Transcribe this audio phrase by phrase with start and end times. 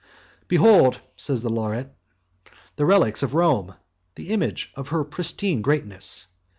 [0.47, 1.95] "Behold," says the laureate,
[2.75, 3.75] "the relics of Rome,
[4.15, 6.25] the image of her pristine greatness!